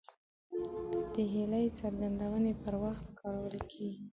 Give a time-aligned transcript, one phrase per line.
[1.13, 4.05] د هیلې څرګندونې پر وخت کارول کیږي.